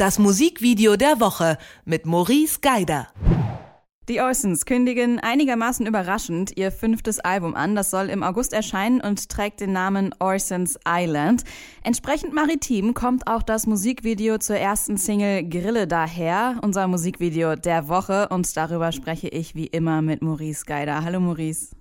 Das 0.00 0.18
Musikvideo 0.18 0.96
der 0.96 1.20
Woche 1.20 1.58
mit 1.84 2.06
Maurice 2.06 2.60
Geider. 2.62 3.08
Die 4.08 4.22
Orsons 4.22 4.64
kündigen 4.64 5.20
einigermaßen 5.20 5.86
überraschend 5.86 6.56
ihr 6.56 6.72
fünftes 6.72 7.20
Album 7.20 7.54
an. 7.54 7.74
Das 7.74 7.90
soll 7.90 8.06
im 8.06 8.22
August 8.22 8.54
erscheinen 8.54 9.02
und 9.02 9.28
trägt 9.28 9.60
den 9.60 9.74
Namen 9.74 10.14
Orsons 10.18 10.80
Island. 10.88 11.44
Entsprechend 11.84 12.32
maritim 12.32 12.94
kommt 12.94 13.26
auch 13.26 13.42
das 13.42 13.66
Musikvideo 13.66 14.38
zur 14.38 14.56
ersten 14.56 14.96
Single 14.96 15.46
Grille 15.46 15.86
daher, 15.86 16.58
unser 16.62 16.88
Musikvideo 16.88 17.56
der 17.56 17.88
Woche. 17.88 18.28
Und 18.30 18.56
darüber 18.56 18.92
spreche 18.92 19.28
ich 19.28 19.54
wie 19.54 19.66
immer 19.66 20.00
mit 20.00 20.22
Maurice 20.22 20.64
Geider. 20.64 21.04
Hallo 21.04 21.20
Maurice. 21.20 21.76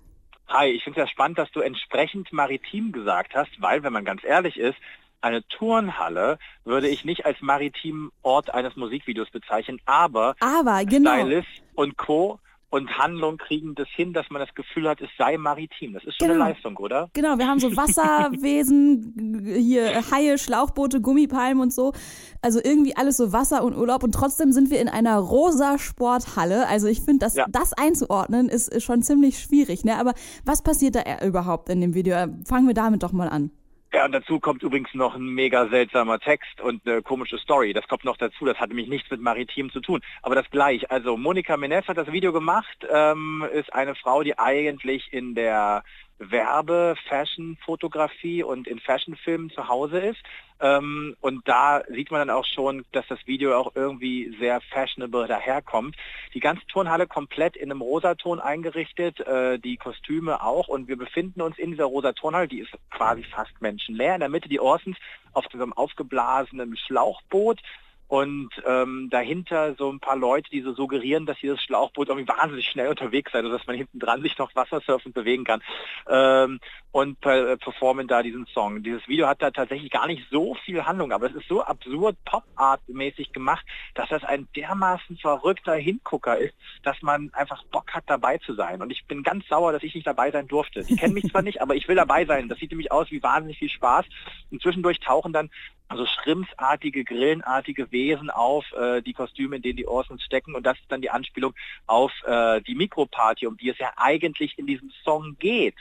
Hi, 0.50 0.68
ich 0.68 0.84
finde 0.84 1.00
es 1.00 1.06
ja 1.06 1.10
spannend, 1.10 1.38
dass 1.38 1.50
du 1.52 1.62
entsprechend 1.62 2.34
maritim 2.34 2.92
gesagt 2.92 3.34
hast, 3.34 3.52
weil, 3.62 3.82
wenn 3.84 3.94
man 3.94 4.04
ganz 4.04 4.26
ehrlich 4.26 4.58
ist, 4.58 4.76
eine 5.22 5.46
Turnhalle 5.48 6.38
würde 6.64 6.88
ich 6.88 7.06
nicht 7.06 7.26
als 7.26 7.42
maritimen 7.42 8.12
Ort 8.22 8.54
eines 8.54 8.76
Musikvideos 8.76 9.30
bezeichnen, 9.30 9.80
aber, 9.86 10.36
aber 10.40 10.86
genau. 10.86 11.16
Stylist 11.16 11.48
und 11.76 11.98
Co 11.98 12.40
und 12.72 12.98
Handlung 12.98 13.38
kriegen 13.38 13.74
das 13.74 13.88
hin, 13.90 14.14
dass 14.14 14.30
man 14.30 14.42
das 14.42 14.54
Gefühl 14.54 14.88
hat, 14.88 15.02
es 15.02 15.10
sei 15.18 15.38
maritim. 15.38 15.94
Das 15.94 16.04
ist 16.04 16.18
schon 16.20 16.28
genau. 16.30 16.44
eine 16.44 16.54
Leistung, 16.54 16.78
oder? 16.78 17.10
Genau, 17.14 17.38
wir 17.38 17.48
haben 17.48 17.60
so 17.60 17.76
Wasserwesen, 17.76 19.44
hier 19.58 20.04
Haie, 20.12 20.38
Schlauchboote, 20.38 21.02
Gummipalmen 21.02 21.62
und 21.64 21.74
so. 21.74 21.94
Also 22.42 22.60
irgendwie 22.64 22.96
alles 22.96 23.18
so 23.18 23.34
Wasser 23.34 23.64
und 23.64 23.76
Urlaub 23.76 24.04
und 24.04 24.14
trotzdem 24.14 24.52
sind 24.52 24.70
wir 24.70 24.80
in 24.80 24.88
einer 24.88 25.18
rosa 25.18 25.80
Sporthalle. 25.80 26.68
Also 26.68 26.88
ich 26.88 27.02
finde, 27.02 27.26
das, 27.26 27.36
ja. 27.36 27.46
das 27.50 27.74
einzuordnen 27.74 28.50
ist, 28.50 28.70
ist 28.70 28.84
schon 28.84 29.02
ziemlich 29.02 29.40
schwierig. 29.40 29.84
Ne? 29.84 29.98
Aber 29.98 30.14
was 30.46 30.62
passiert 30.62 30.96
da 30.96 31.26
überhaupt 31.26 31.70
in 31.70 31.82
dem 31.82 31.96
Video? 31.96 32.16
Fangen 32.46 32.68
wir 32.68 32.76
damit 32.76 33.02
doch 33.02 33.14
mal 33.14 33.30
an. 33.30 33.52
Ja, 33.92 34.06
und 34.06 34.12
dazu 34.12 34.40
kommt 34.40 34.62
übrigens 34.62 34.94
noch 34.94 35.16
ein 35.16 35.26
mega 35.26 35.68
seltsamer 35.68 36.20
Text 36.20 36.62
und 36.62 36.88
eine 36.88 37.02
komische 37.02 37.40
Story. 37.40 37.74
Das 37.74 37.88
kommt 37.88 38.06
noch 38.06 38.18
dazu. 38.18 38.46
Das 38.46 38.60
hat 38.60 38.70
nämlich 38.70 38.88
nichts 38.88 39.10
mit 39.10 39.20
Maritim 39.20 39.72
zu 39.72 39.82
tun. 39.82 40.02
Aber 40.22 40.36
das 40.36 40.48
gleich. 40.52 40.92
Also 40.92 41.18
Monika 41.18 41.58
Menes 41.58 41.88
hat 41.88 41.98
das 41.98 42.12
Video 42.12 42.32
gemacht, 42.32 42.88
ähm, 42.92 43.44
ist 43.52 43.74
eine 43.74 43.96
Frau, 43.96 44.22
die 44.22 44.38
eigentlich 44.38 45.12
in 45.12 45.34
der 45.34 45.84
Werbe, 46.20 46.96
Fashion, 47.08 47.58
Fotografie 47.66 48.44
und 48.44 48.68
in 48.68 48.80
Fashionfilmen 48.80 49.50
zu 49.50 49.68
Hause 49.68 50.00
ist. 50.00 50.20
Ähm, 50.62 51.16
und 51.22 51.48
da 51.48 51.82
sieht 51.90 52.12
man 52.12 52.20
dann 52.20 52.36
auch 52.36 52.46
schon, 52.46 52.86
dass 52.92 53.08
das 53.08 53.20
Video 53.26 53.58
auch 53.58 53.72
irgendwie 53.76 54.36
sehr 54.40 54.60
fashionable 54.60 55.28
daherkommt. 55.28 55.96
Die 56.34 56.42
ganze 56.42 56.66
Turnhalle 56.68 57.08
komplett 57.08 57.56
in 57.56 57.72
einem 57.72 57.82
Rosaton 57.82 58.40
eingerichtet, 58.40 59.22
äh, 59.22 59.58
die 59.58 59.78
Kostüme 59.78 60.44
auch. 60.44 60.68
Und 60.68 60.88
wir 60.88 60.98
befinden 60.98 61.42
uns 61.42 61.58
in 61.58 61.72
dieser 61.72 61.86
rosa 61.86 62.12
Turnhalle, 62.12 62.50
die 62.50 62.60
ist 62.60 62.72
quasi 62.92 63.24
fast 63.24 63.62
menschenleer. 63.62 64.16
In 64.16 64.20
der 64.20 64.30
Mitte 64.30 64.50
die 64.50 64.60
Orsons 64.60 64.98
auf 65.32 65.48
diesem 65.48 65.72
aufgeblasenen 65.72 66.76
Schlauchboot 66.76 67.62
und 68.10 68.50
ähm, 68.66 69.08
dahinter 69.12 69.76
so 69.76 69.92
ein 69.92 70.00
paar 70.00 70.18
Leute, 70.18 70.50
die 70.50 70.62
so 70.62 70.74
suggerieren, 70.74 71.28
dass 71.28 71.38
dieses 71.38 71.62
Schlauchboot 71.62 72.10
irgendwie 72.10 72.28
wahnsinnig 72.28 72.68
schnell 72.68 72.88
unterwegs 72.88 73.32
sei, 73.32 73.44
dass 73.44 73.68
man 73.68 73.76
hinten 73.76 74.00
dran 74.00 74.24
sich 74.24 74.36
noch 74.40 74.54
wassersurfend 74.56 75.14
bewegen 75.14 75.44
kann 75.44 75.62
ähm, 76.10 76.60
und 76.92 77.22
per 77.22 77.56
performen 77.58 78.08
da 78.08 78.24
diesen 78.24 78.48
Song. 78.48 78.82
Dieses 78.82 79.08
Video 79.08 79.28
hat 79.28 79.44
da 79.44 79.52
tatsächlich 79.52 79.92
gar 79.92 80.08
nicht 80.08 80.28
so 80.32 80.56
viel 80.66 80.84
Handlung, 80.86 81.12
aber 81.12 81.28
es 81.28 81.36
ist 81.36 81.48
so 81.48 81.62
absurd 81.62 82.18
Pop-Art-mäßig 82.26 83.32
gemacht, 83.32 83.64
dass 83.94 84.10
das 84.10 84.24
ein 84.24 84.48
dermaßen 84.56 85.18
verrückter 85.18 85.76
Hingucker 85.76 86.36
ist, 86.40 86.56
dass 86.82 87.00
man 87.04 87.30
einfach 87.34 87.64
Bock 87.66 87.94
hat, 87.94 88.06
dabei 88.08 88.40
zu 88.40 88.56
sein. 88.56 88.82
Und 88.82 88.92
ich 88.92 89.06
bin 89.06 89.22
ganz 89.22 89.48
sauer, 89.48 89.72
dass 89.72 89.84
ich 89.84 89.94
nicht 89.94 90.08
dabei 90.08 90.32
sein 90.32 90.48
durfte. 90.48 90.84
Die 90.84 90.96
kennen 90.96 91.14
mich 91.14 91.30
zwar 91.30 91.44
nicht, 91.44 91.62
aber 91.62 91.76
ich 91.76 91.88
will 91.88 91.96
dabei 91.96 92.26
sein. 92.26 92.50
Das 92.50 92.58
sieht 92.58 92.72
nämlich 92.72 92.92
aus 92.92 93.12
wie 93.12 93.22
wahnsinnig 93.22 93.60
viel 93.60 93.70
Spaß. 93.70 94.08
Und 94.50 94.64
zwischendurch 94.64 95.00
tauchen 95.00 95.32
dann 95.32 95.52
also 95.90 96.06
schrimpsartige, 96.06 97.04
grillenartige 97.04 97.92
Wesen 98.00 98.30
auf 98.30 98.66
äh, 98.74 99.02
die 99.02 99.14
Kostüme, 99.14 99.58
in 99.58 99.62
denen 99.62 99.78
die 99.78 99.88
Orsons 99.88 100.24
stecken. 100.24 100.56
Und 100.56 100.66
das 100.66 100.78
ist 100.80 100.90
dann 100.90 101.02
die 101.02 101.10
Anspielung 101.10 101.54
auf 101.86 102.12
äh, 102.26 102.62
die 102.62 102.76
Mikroparty, 102.76 103.46
um 103.46 103.58
die 103.58 103.70
es 103.70 103.78
ja 103.78 103.92
eigentlich 103.98 104.58
in 104.58 104.68
diesem 104.68 104.92
Song 105.04 105.36
geht. 105.40 105.76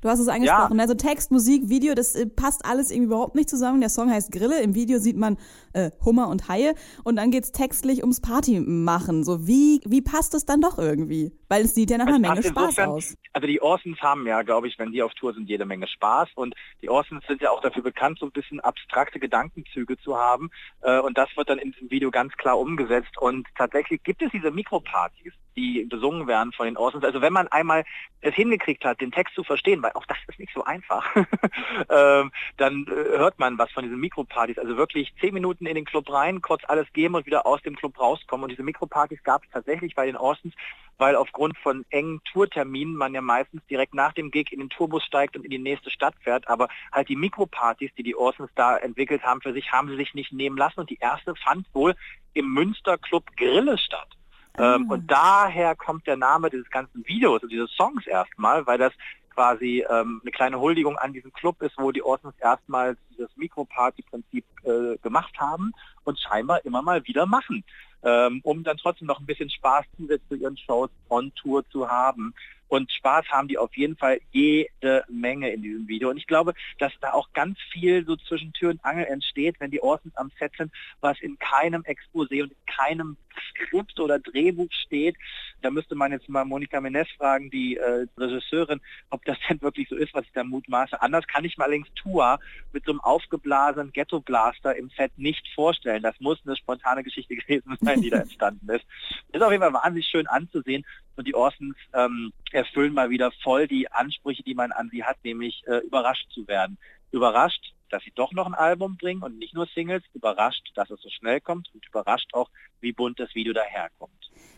Du 0.00 0.08
hast 0.08 0.20
es 0.20 0.28
angesprochen. 0.28 0.76
Ja. 0.76 0.82
Also 0.82 0.94
Text, 0.94 1.30
Musik, 1.30 1.68
Video, 1.68 1.94
das 1.94 2.14
äh, 2.14 2.26
passt 2.26 2.64
alles 2.64 2.90
irgendwie 2.90 3.06
überhaupt 3.06 3.34
nicht 3.34 3.50
zusammen. 3.50 3.80
Der 3.80 3.88
Song 3.88 4.10
heißt 4.10 4.30
Grille. 4.30 4.60
Im 4.60 4.74
Video 4.74 4.98
sieht 4.98 5.16
man 5.16 5.36
äh, 5.72 5.90
Hummer 6.04 6.28
und 6.28 6.48
Haie. 6.48 6.74
Und 7.04 7.16
dann 7.16 7.30
geht's 7.30 7.52
textlich 7.52 8.02
ums 8.02 8.20
Party 8.20 8.60
machen. 8.60 9.24
So 9.24 9.46
wie, 9.46 9.80
wie 9.84 10.02
passt 10.02 10.34
das 10.34 10.44
dann 10.44 10.60
doch 10.60 10.78
irgendwie? 10.78 11.32
Weil 11.48 11.64
es 11.64 11.74
sieht 11.74 11.90
ja 11.90 11.98
nach 11.98 12.06
einer 12.06 12.18
Menge 12.18 12.42
Spaß 12.42 12.70
insofern, 12.70 12.90
aus. 12.90 13.14
Also 13.32 13.46
die 13.46 13.60
Orsons 13.60 14.00
haben 14.00 14.26
ja, 14.26 14.42
glaube 14.42 14.68
ich, 14.68 14.78
wenn 14.78 14.92
die 14.92 15.02
auf 15.02 15.14
Tour 15.14 15.34
sind, 15.34 15.48
jede 15.48 15.64
Menge 15.64 15.88
Spaß. 15.88 16.28
Und 16.34 16.54
die 16.82 16.90
Orsons 16.90 17.24
sind 17.26 17.40
ja 17.40 17.50
auch 17.50 17.60
dafür 17.60 17.82
bekannt, 17.82 18.18
so 18.20 18.26
ein 18.26 18.32
bisschen 18.32 18.60
abstrakte 18.60 19.18
Gedankenzüge 19.18 19.98
zu 19.98 20.16
haben. 20.16 20.50
Äh, 20.82 21.00
und 21.00 21.18
das 21.18 21.28
wird 21.36 21.48
dann 21.50 21.58
in 21.58 21.72
diesem 21.72 21.90
Video 21.90 22.10
ganz 22.10 22.32
klar 22.34 22.58
umgesetzt. 22.58 23.18
Und 23.20 23.46
tatsächlich 23.56 24.02
gibt 24.02 24.22
es 24.22 24.30
diese 24.32 24.50
Mikropartys, 24.50 25.32
die 25.58 25.84
besungen 25.84 26.26
werden 26.28 26.52
von 26.52 26.66
den 26.66 26.76
Orsons. 26.76 27.04
Also 27.04 27.20
wenn 27.20 27.32
man 27.32 27.48
einmal 27.48 27.84
es 28.20 28.34
hingekriegt 28.34 28.84
hat, 28.84 29.00
den 29.00 29.10
Text 29.10 29.34
zu 29.34 29.42
verstehen, 29.42 29.82
weil 29.82 29.92
auch 29.92 30.06
das 30.06 30.16
ist 30.28 30.38
nicht 30.38 30.52
so 30.54 30.64
einfach, 30.64 31.04
ähm, 31.90 32.30
dann 32.56 32.86
äh, 32.86 33.18
hört 33.18 33.38
man 33.38 33.58
was 33.58 33.70
von 33.72 33.82
diesen 33.82 33.98
Mikropartys. 33.98 34.58
Also 34.58 34.76
wirklich 34.76 35.12
zehn 35.20 35.34
Minuten 35.34 35.66
in 35.66 35.74
den 35.74 35.84
Club 35.84 36.10
rein, 36.12 36.40
kurz 36.40 36.62
alles 36.68 36.86
geben 36.92 37.16
und 37.16 37.26
wieder 37.26 37.44
aus 37.46 37.60
dem 37.62 37.76
Club 37.76 37.98
rauskommen. 37.98 38.44
Und 38.44 38.50
diese 38.50 38.62
Mikropartys 38.62 39.22
gab 39.24 39.44
es 39.44 39.50
tatsächlich 39.50 39.94
bei 39.94 40.06
den 40.06 40.16
Orsons, 40.16 40.54
weil 40.96 41.16
aufgrund 41.16 41.56
von 41.58 41.84
engen 41.90 42.20
Tourterminen 42.32 42.94
man 42.94 43.14
ja 43.14 43.20
meistens 43.20 43.64
direkt 43.66 43.94
nach 43.94 44.12
dem 44.12 44.30
Gig 44.30 44.52
in 44.52 44.60
den 44.60 44.70
Tourbus 44.70 45.04
steigt 45.04 45.36
und 45.36 45.44
in 45.44 45.50
die 45.50 45.58
nächste 45.58 45.90
Stadt 45.90 46.14
fährt. 46.20 46.48
Aber 46.48 46.68
halt 46.92 47.08
die 47.08 47.16
Mikropartys, 47.16 47.90
die 47.96 48.04
die 48.04 48.16
Orsons 48.16 48.50
da 48.54 48.76
entwickelt 48.76 49.22
haben 49.22 49.40
für 49.40 49.52
sich, 49.52 49.72
haben 49.72 49.88
sie 49.88 49.96
sich 49.96 50.14
nicht 50.14 50.32
nehmen 50.32 50.56
lassen. 50.56 50.80
Und 50.80 50.90
die 50.90 50.98
erste 51.00 51.34
fand 51.34 51.66
wohl 51.72 51.96
im 52.34 52.52
Münster 52.52 52.98
Club 52.98 53.24
Grille 53.36 53.78
statt. 53.78 54.17
Ähm, 54.58 54.86
ah. 54.88 54.94
und 54.94 55.10
daher 55.10 55.76
kommt 55.76 56.06
der 56.06 56.16
Name 56.16 56.50
dieses 56.50 56.68
ganzen 56.70 57.06
Videos 57.06 57.42
und 57.42 57.50
dieses 57.50 57.70
Songs 57.72 58.06
erstmal, 58.06 58.66
weil 58.66 58.78
das 58.78 58.92
quasi 59.38 59.84
ähm, 59.88 60.20
eine 60.22 60.32
kleine 60.32 60.58
Huldigung 60.58 60.98
an 60.98 61.12
diesen 61.12 61.32
Club 61.32 61.62
ist, 61.62 61.78
wo 61.78 61.92
die 61.92 62.02
Orsons 62.02 62.34
erstmals 62.40 62.98
dieses 63.10 63.30
Mikroparty-Prinzip 63.36 64.44
äh, 64.64 64.96
gemacht 64.98 65.32
haben 65.38 65.72
und 66.02 66.18
scheinbar 66.18 66.64
immer 66.64 66.82
mal 66.82 67.06
wieder 67.06 67.24
machen, 67.24 67.62
ähm, 68.02 68.40
um 68.42 68.64
dann 68.64 68.78
trotzdem 68.78 69.06
noch 69.06 69.20
ein 69.20 69.26
bisschen 69.26 69.48
Spaß 69.48 69.84
zusätzlich 69.96 70.28
zu 70.28 70.34
ihren 70.34 70.56
Shows 70.56 70.90
on 71.08 71.32
Tour 71.36 71.64
zu 71.70 71.88
haben. 71.88 72.34
Und 72.68 72.92
Spaß 72.92 73.26
haben 73.30 73.48
die 73.48 73.58
auf 73.58 73.76
jeden 73.76 73.96
Fall 73.96 74.20
jede 74.30 75.04
Menge 75.08 75.50
in 75.50 75.62
diesem 75.62 75.88
Video. 75.88 76.10
Und 76.10 76.16
ich 76.18 76.26
glaube, 76.26 76.54
dass 76.78 76.92
da 77.00 77.12
auch 77.12 77.32
ganz 77.32 77.58
viel 77.72 78.04
so 78.04 78.16
zwischen 78.16 78.52
Tür 78.52 78.70
und 78.70 78.84
Angel 78.84 79.06
entsteht, 79.06 79.56
wenn 79.58 79.70
die 79.70 79.80
Orsons 79.80 80.16
am 80.16 80.30
Set 80.38 80.52
sind, 80.56 80.72
was 81.00 81.18
in 81.20 81.38
keinem 81.38 81.82
Exposé 81.82 82.42
und 82.42 82.52
in 82.52 82.66
keinem 82.66 83.16
Skript 83.50 83.98
oder 84.00 84.18
Drehbuch 84.18 84.70
steht. 84.72 85.16
Da 85.62 85.70
müsste 85.70 85.94
man 85.94 86.12
jetzt 86.12 86.28
mal 86.28 86.44
Monika 86.44 86.80
Menes 86.80 87.08
fragen, 87.16 87.50
die 87.50 87.76
äh, 87.76 88.06
Regisseurin, 88.16 88.80
ob 89.10 89.24
das 89.24 89.36
denn 89.48 89.60
wirklich 89.60 89.88
so 89.88 89.96
ist, 89.96 90.14
was 90.14 90.24
ich 90.24 90.32
da 90.32 90.44
mutmaße. 90.44 91.00
Anders 91.00 91.26
kann 91.26 91.44
ich 91.44 91.56
mir 91.56 91.64
allerdings 91.64 91.88
Tua 91.94 92.38
mit 92.72 92.84
so 92.84 92.92
einem 92.92 93.00
aufgeblasenen 93.00 93.92
Ghetto-Blaster 93.92 94.76
im 94.76 94.90
Set 94.96 95.12
nicht 95.16 95.46
vorstellen. 95.54 96.02
Das 96.02 96.18
muss 96.20 96.38
eine 96.44 96.56
spontane 96.56 97.02
Geschichte 97.02 97.36
gewesen 97.36 97.76
sein, 97.80 98.02
die 98.02 98.10
da 98.10 98.18
entstanden 98.18 98.68
ist. 98.68 98.84
Ist 99.32 99.42
auf 99.42 99.50
jeden 99.50 99.62
Fall 99.62 99.72
wahnsinnig 99.72 100.06
schön 100.06 100.26
anzusehen. 100.26 100.84
Und 101.18 101.26
die 101.26 101.34
Orsons 101.34 101.74
ähm, 101.94 102.32
erfüllen 102.52 102.94
mal 102.94 103.10
wieder 103.10 103.32
voll 103.42 103.66
die 103.66 103.90
Ansprüche, 103.90 104.44
die 104.44 104.54
man 104.54 104.70
an 104.70 104.88
sie 104.92 105.02
hat, 105.02 105.16
nämlich 105.24 105.64
äh, 105.66 105.78
überrascht 105.78 106.30
zu 106.30 106.46
werden. 106.46 106.78
Überrascht, 107.10 107.74
dass 107.90 108.04
sie 108.04 108.12
doch 108.14 108.30
noch 108.32 108.46
ein 108.46 108.54
Album 108.54 108.96
bringen 108.96 109.24
und 109.24 109.36
nicht 109.36 109.52
nur 109.52 109.66
Singles, 109.74 110.04
überrascht, 110.14 110.70
dass 110.76 110.90
es 110.90 111.00
so 111.00 111.08
schnell 111.08 111.40
kommt 111.40 111.70
und 111.74 111.84
überrascht 111.84 112.32
auch, 112.34 112.48
wie 112.80 112.92
bunt 112.92 113.18
das 113.18 113.34
Video 113.34 113.52
daherkommt. 113.52 114.12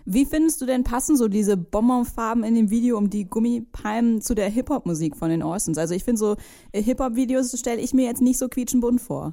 Wie 0.04 0.26
findest 0.26 0.60
du 0.60 0.66
denn 0.66 0.84
passen 0.84 1.16
so 1.16 1.28
diese 1.28 1.56
Bonbonfarben 1.56 2.44
in 2.44 2.54
dem 2.54 2.68
Video 2.68 2.98
um 2.98 3.08
die 3.08 3.24
Gummipalmen 3.24 4.20
zu 4.20 4.34
der 4.34 4.50
Hip-Hop-Musik 4.50 5.16
von 5.16 5.30
den 5.30 5.42
Orsons? 5.42 5.78
Also 5.78 5.94
ich 5.94 6.04
finde 6.04 6.18
so 6.18 6.36
äh, 6.72 6.82
Hip-Hop-Videos 6.82 7.58
stelle 7.58 7.80
ich 7.80 7.94
mir 7.94 8.04
jetzt 8.04 8.20
nicht 8.20 8.38
so 8.38 8.48
quietschenbunt 8.48 9.00
vor. 9.00 9.32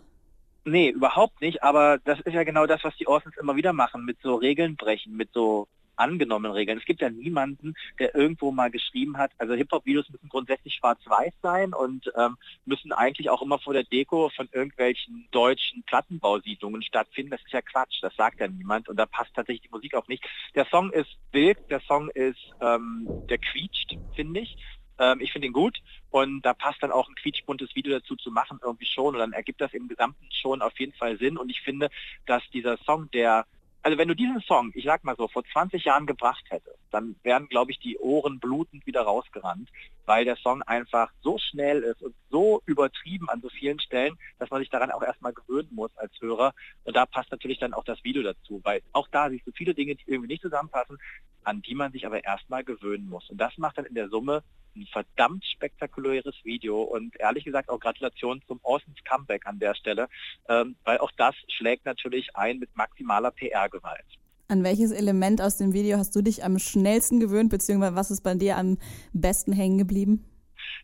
Nee, 0.64 0.92
überhaupt 0.92 1.42
nicht, 1.42 1.62
aber 1.62 1.98
das 2.06 2.22
ist 2.22 2.34
ja 2.34 2.44
genau 2.44 2.66
das, 2.68 2.84
was 2.86 2.96
die 2.96 3.08
Orsons 3.08 3.36
immer 3.38 3.58
wieder 3.58 3.74
machen, 3.74 4.06
mit 4.06 4.18
so 4.22 4.36
Regeln 4.36 4.78
brechen, 4.78 5.18
mit 5.18 5.30
so 5.34 5.68
angenommenen 5.98 6.54
Regeln. 6.54 6.78
Es 6.78 6.86
gibt 6.86 7.02
ja 7.02 7.10
niemanden, 7.10 7.74
der 8.00 8.16
irgendwo 8.16 8.52
mal 8.52 8.72
geschrieben 8.72 9.18
hat, 9.18 9.32
also 9.38 9.54
Hip-Hop-Videos 9.54 10.10
müssen 10.10 10.30
grundsätzlich 10.30 10.76
schwarz-weiß 10.76 11.34
sein 11.42 11.74
und 11.74 12.12
ähm, 12.16 12.38
müssen 12.66 12.92
eigentlich 12.92 13.30
auch 13.30 13.42
immer 13.42 13.60
vor 13.60 13.74
der 13.74 13.84
Deko 13.84 14.30
von 14.30 14.48
irgendwelchen 14.52 15.28
deutschen 15.32 15.84
Plattenbausiedlungen 15.84 16.82
stattfinden. 16.82 17.32
Das 17.32 17.42
ist 17.42 17.54
ja 17.54 17.62
Quatsch, 17.62 18.02
das 18.02 18.16
sagt 18.16 18.40
ja 18.40 18.48
niemand 18.48 18.90
und 18.90 18.98
da 18.98 19.06
passt 19.06 19.34
tatsächlich 19.34 19.64
die 19.64 19.76
Musik 19.76 19.96
auch 19.96 20.08
nicht. 20.08 20.24
Der 20.56 20.66
Song 20.66 20.92
ist 20.92 21.18
wild, 21.32 21.58
der 21.70 21.82
Song 21.82 22.10
ist, 22.10 22.40
ähm, 22.62 23.08
der 23.30 23.38
quietscht, 23.38 23.98
finde 24.16 24.42
ich 24.42 24.58
ähm, 25.00 25.20
ich 25.22 25.32
finde 25.32 25.48
ihn 25.48 25.54
gut 25.54 25.78
und 26.10 26.42
da 26.42 26.54
passt 26.54 26.82
dann 26.82 26.92
auch 26.92 27.08
ein 27.08 27.16
quietschbuntes 27.16 27.76
Video 27.76 27.98
dazu 28.00 28.16
zu 28.16 28.32
machen 28.32 28.60
irgendwie 28.64 28.86
schon 28.86 29.14
und 29.14 29.20
dann 29.20 29.34
ergibt 29.34 29.62
das 29.62 29.74
im 29.74 29.88
Gesamten 29.88 30.28
schon 30.32 30.62
auf 30.62 30.78
jeden 30.80 30.94
Fall 30.94 31.18
Sinn 31.18 31.38
und 31.38 31.50
ich 31.50 31.62
finde, 31.62 31.90
dass 32.26 32.44
dieser 32.52 32.78
Song, 32.78 33.10
der 33.12 33.46
also 33.88 33.98
wenn 33.98 34.10
du 34.10 34.18
diesen 34.18 34.42
Song, 34.42 34.74
ich 34.76 34.84
sag 34.84 35.06
mal 35.06 35.16
so, 35.16 35.30
vor 35.30 35.46
20 35.46 35.86
Jahren 35.86 36.06
gebracht 36.06 36.44
hättest, 36.50 36.78
dann 36.92 37.16
werden, 37.24 37.48
glaube 37.48 37.72
ich, 37.72 37.80
die 37.80 37.98
Ohren 37.98 38.38
blutend 38.38 38.86
wieder 38.86 39.04
rausgerannt, 39.04 39.70
weil 40.06 40.26
der 40.26 40.36
Song 40.36 40.62
einfach 40.64 41.10
so 41.22 41.38
schnell 41.38 41.84
ist 41.84 42.02
und 42.02 42.14
so 42.30 42.62
übertrieben 42.66 43.30
an 43.30 43.40
so 43.40 43.48
vielen 43.48 43.80
Stellen, 43.80 44.18
dass 44.40 44.50
man 44.50 44.60
sich 44.60 44.70
daran 44.70 44.92
auch 44.92 45.04
erstmal 45.04 45.32
gewöhnen 45.32 45.70
muss 45.72 45.96
als 45.96 46.12
Hörer. 46.20 46.54
Und 46.84 46.98
da 46.98 47.06
passt 47.06 47.32
natürlich 47.32 47.60
dann 47.60 47.74
auch 47.74 47.86
das 47.86 48.04
Video 48.04 48.24
dazu, 48.24 48.60
weil 48.66 48.82
auch 48.92 49.08
da 49.08 49.30
siehst 49.30 49.48
du 49.48 49.54
viele 49.54 49.74
Dinge, 49.74 49.96
die 49.96 50.04
irgendwie 50.12 50.34
nicht 50.34 50.42
zusammenpassen, 50.42 50.98
an 51.46 51.62
die 51.62 51.76
man 51.76 51.94
sich 51.94 52.06
aber 52.06 52.22
erstmal 52.26 52.66
gewöhnen 52.66 53.08
muss. 53.08 53.30
Und 53.30 53.38
das 53.38 53.58
macht 53.58 53.78
dann 53.78 53.86
in 53.86 53.96
der 53.96 54.10
Summe 54.10 54.44
ein 54.78 54.88
verdammt 54.88 55.44
spektakuläres 55.46 56.36
Video 56.44 56.82
und 56.82 57.20
ehrlich 57.20 57.44
gesagt 57.44 57.70
auch 57.70 57.80
Gratulation 57.80 58.42
zum 58.48 58.60
Orsons 58.64 59.04
Comeback 59.04 59.46
an 59.46 59.60
der 59.60 59.76
Stelle, 59.76 60.08
ähm, 60.48 60.76
weil 60.84 61.00
auch 61.00 61.12
das 61.18 61.36
schlägt 61.50 61.86
natürlich 61.86 62.36
ein 62.36 62.60
mit 62.60 62.76
maximaler 62.76 63.32
PR-Gewalt. 63.78 64.06
An 64.50 64.64
welches 64.64 64.92
Element 64.92 65.42
aus 65.42 65.58
dem 65.58 65.74
Video 65.74 65.98
hast 65.98 66.16
du 66.16 66.22
dich 66.22 66.44
am 66.44 66.58
schnellsten 66.58 67.20
gewöhnt, 67.20 67.50
beziehungsweise 67.50 67.96
was 67.96 68.12
ist 68.12 68.22
bei 68.22 68.34
dir 68.34 68.58
am 68.58 68.78
besten 69.14 69.52
hängen 69.52 69.78
geblieben? 69.78 70.24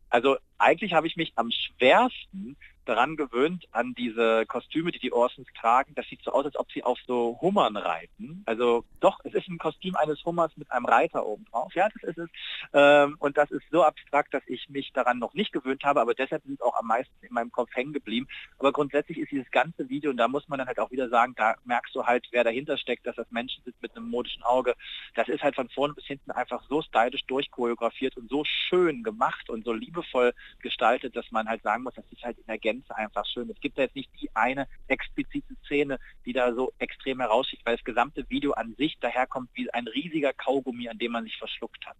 Also 0.09 0.35
eigentlich 0.57 0.93
habe 0.93 1.07
ich 1.07 1.15
mich 1.15 1.31
am 1.35 1.49
schwersten 1.49 2.57
daran 2.85 3.15
gewöhnt, 3.15 3.65
an 3.71 3.93
diese 3.95 4.45
Kostüme, 4.45 4.91
die 4.91 4.99
die 4.99 5.13
Orsons 5.13 5.47
tragen. 5.59 5.93
Das 5.95 6.07
sieht 6.07 6.21
so 6.23 6.31
aus, 6.31 6.45
als 6.45 6.55
ob 6.57 6.71
sie 6.71 6.83
auf 6.83 6.99
so 7.05 7.37
Hummern 7.41 7.77
reiten. 7.77 8.43
Also 8.45 8.85
doch, 8.99 9.19
es 9.23 9.33
ist 9.33 9.47
ein 9.47 9.57
Kostüm 9.57 9.95
eines 9.95 10.23
Hummers 10.25 10.55
mit 10.57 10.71
einem 10.71 10.85
Reiter 10.85 11.25
oben 11.25 11.45
drauf. 11.45 11.73
Ja, 11.75 11.89
das 11.89 12.03
ist 12.03 12.17
es. 12.17 12.29
Ähm, 12.73 13.15
und 13.19 13.37
das 13.37 13.51
ist 13.51 13.63
so 13.71 13.83
abstrakt, 13.83 14.33
dass 14.33 14.43
ich 14.47 14.69
mich 14.69 14.91
daran 14.93 15.19
noch 15.19 15.33
nicht 15.33 15.51
gewöhnt 15.51 15.83
habe, 15.83 16.01
aber 16.01 16.13
deshalb 16.13 16.43
ist 16.45 16.53
es 16.53 16.61
auch 16.61 16.77
am 16.77 16.87
meisten 16.87 17.13
in 17.25 17.33
meinem 17.33 17.51
Kopf 17.51 17.69
hängen 17.73 17.93
geblieben. 17.93 18.27
Aber 18.59 18.71
grundsätzlich 18.71 19.17
ist 19.17 19.31
dieses 19.31 19.49
ganze 19.51 19.89
Video, 19.89 20.11
und 20.11 20.17
da 20.17 20.27
muss 20.27 20.47
man 20.47 20.59
dann 20.59 20.67
halt 20.67 20.79
auch 20.79 20.91
wieder 20.91 21.09
sagen, 21.09 21.33
da 21.35 21.55
merkst 21.65 21.95
du 21.95 22.05
halt, 22.05 22.27
wer 22.31 22.43
dahinter 22.43 22.77
steckt, 22.77 23.05
dass 23.07 23.15
das 23.15 23.29
Menschen 23.31 23.63
sind 23.63 23.81
mit 23.81 23.95
einem 23.95 24.09
modischen 24.09 24.43
Auge. 24.43 24.75
Das 25.15 25.27
ist 25.27 25.43
halt 25.43 25.55
von 25.55 25.69
vorne 25.69 25.93
bis 25.93 26.05
hinten 26.05 26.31
einfach 26.31 26.63
so 26.69 26.81
stylisch 26.81 27.23
durchchoreografiert 27.25 28.17
und 28.17 28.29
so 28.29 28.43
schön 28.45 29.03
gemacht 29.03 29.49
und 29.49 29.65
so 29.65 29.73
liebevoll 29.73 30.33
gestaltet, 30.61 31.15
dass 31.15 31.31
man 31.31 31.47
halt 31.47 31.63
sagen 31.63 31.83
muss, 31.83 31.93
das 31.95 32.05
ist 32.11 32.23
halt 32.23 32.37
in 32.37 32.45
der 32.47 32.57
Gänze 32.73 32.95
einfach 32.95 33.25
schön. 33.25 33.49
Es 33.49 33.59
gibt 33.59 33.77
da 33.77 33.83
jetzt 33.83 33.95
nicht 33.95 34.09
die 34.19 34.29
eine 34.33 34.67
explizite 34.87 35.55
Szene, 35.65 35.99
die 36.25 36.33
da 36.33 36.53
so 36.53 36.73
extrem 36.79 37.19
heraussticht, 37.19 37.65
weil 37.65 37.75
das 37.75 37.83
gesamte 37.83 38.25
Video 38.29 38.53
an 38.53 38.75
sich 38.77 38.97
daherkommt 38.99 39.49
wie 39.53 39.71
ein 39.73 39.87
riesiger 39.87 40.33
Kaugummi, 40.33 40.89
an 40.89 40.97
dem 40.97 41.11
man 41.11 41.23
sich 41.23 41.37
verschluckt 41.37 41.85
hat. 41.85 41.97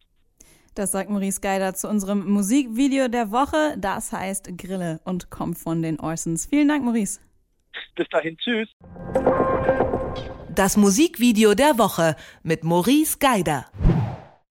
Das 0.76 0.92
sagt 0.92 1.10
Maurice 1.10 1.40
Geider 1.40 1.76
zu 1.76 1.88
unserem 1.88 2.28
Musikvideo 2.28 3.08
der 3.08 3.32
Woche. 3.32 3.76
Das 3.78 4.12
heißt 4.12 4.58
Grille 4.58 5.02
und 5.06 5.30
kommt 5.30 5.58
von 5.58 5.84
den 5.84 6.00
Orsons. 6.00 6.48
Vielen 6.48 6.68
Dank, 6.68 6.84
Maurice. 6.84 7.20
Bis 7.96 8.08
dahin, 8.10 8.38
tschüss. 8.38 8.70
Das 10.50 10.78
Musikvideo 10.78 11.54
der 11.54 11.78
Woche 11.78 12.16
mit 12.42 12.64
Maurice 12.64 13.18
Geider. 13.20 13.66